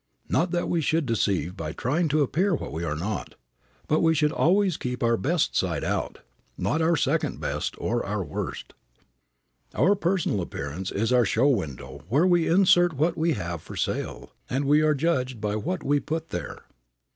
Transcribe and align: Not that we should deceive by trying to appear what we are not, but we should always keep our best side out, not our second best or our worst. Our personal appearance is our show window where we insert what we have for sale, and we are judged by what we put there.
Not 0.27 0.49
that 0.49 0.67
we 0.67 0.81
should 0.81 1.05
deceive 1.05 1.55
by 1.55 1.73
trying 1.73 2.07
to 2.07 2.23
appear 2.23 2.55
what 2.55 2.71
we 2.73 2.83
are 2.83 2.95
not, 2.95 3.35
but 3.87 3.99
we 4.01 4.15
should 4.15 4.31
always 4.31 4.75
keep 4.75 5.03
our 5.03 5.15
best 5.15 5.55
side 5.55 5.83
out, 5.83 6.21
not 6.57 6.81
our 6.81 6.95
second 6.97 7.39
best 7.39 7.75
or 7.77 8.03
our 8.03 8.23
worst. 8.23 8.73
Our 9.75 9.93
personal 9.93 10.41
appearance 10.41 10.89
is 10.89 11.13
our 11.13 11.23
show 11.23 11.49
window 11.49 12.01
where 12.09 12.25
we 12.25 12.47
insert 12.47 12.93
what 12.93 13.15
we 13.15 13.33
have 13.33 13.61
for 13.61 13.75
sale, 13.75 14.31
and 14.49 14.65
we 14.65 14.81
are 14.81 14.95
judged 14.95 15.39
by 15.39 15.55
what 15.55 15.83
we 15.83 15.99
put 15.99 16.29
there. 16.29 16.63